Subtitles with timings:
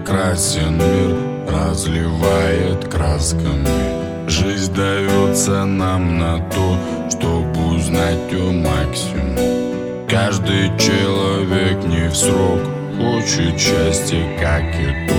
[0.00, 1.16] прекрасен мир
[1.48, 4.28] Разливает красками.
[4.28, 6.76] Жизнь дается нам на то,
[7.10, 12.60] чтобы узнать ее максимум Каждый человек не в срок
[12.96, 15.14] Хочет счастья, как и то.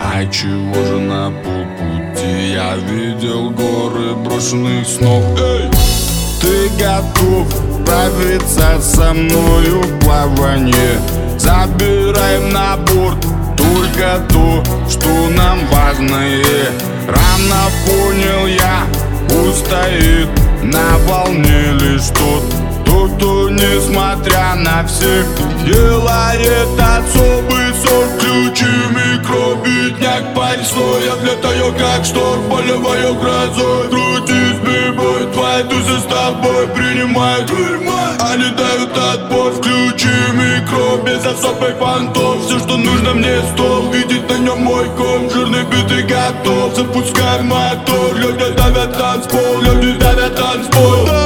[0.00, 2.52] А чего же на полпути?
[2.52, 5.24] Я видел горы брошенных снов.
[5.40, 5.70] Эй!
[6.40, 7.46] Ты готов
[7.92, 10.98] отправиться со мною в плавание
[11.38, 13.41] Забираем на борт
[13.92, 16.44] только то, что нам важное.
[17.06, 18.86] Рано понял я,
[19.28, 20.28] устоит
[20.62, 22.44] на волне лишь тот
[22.84, 25.26] Тот, кто несмотря на всех
[25.66, 28.08] делает особый сон.
[28.20, 33.88] Ключи микробитняк, парень свой Отлетаю как шторм, полевою грозой.
[33.88, 37.50] Крутись, бибой, твои тузы с тобой принимают
[38.42, 44.38] Они дают отпор, включи микро Без особых понтов, все, что нужно мне стол Видеть на
[44.38, 46.74] нем мой ком, жирный битый готов.
[46.74, 51.21] Запускай мотор, люди давят танцпол Люди давят танцпол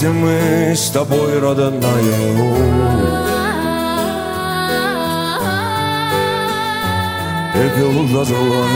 [0.00, 1.82] Вместе мы с тобой родная
[7.52, 8.66] Пепел до зла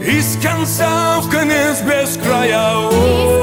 [0.00, 3.35] Из конца в конец без края